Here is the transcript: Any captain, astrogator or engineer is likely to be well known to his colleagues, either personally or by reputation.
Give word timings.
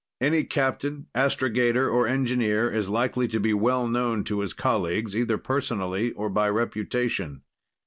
Any 0.19 0.45
captain, 0.45 1.05
astrogator 1.13 1.87
or 1.87 2.07
engineer 2.07 2.71
is 2.71 2.89
likely 2.89 3.27
to 3.27 3.39
be 3.39 3.53
well 3.53 3.87
known 3.87 4.23
to 4.23 4.39
his 4.39 4.51
colleagues, 4.53 5.15
either 5.15 5.37
personally 5.37 6.11
or 6.13 6.27
by 6.27 6.49
reputation. 6.49 7.43